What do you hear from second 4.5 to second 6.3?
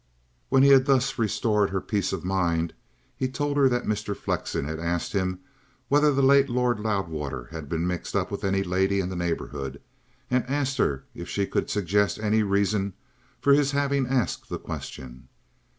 had asked him whether the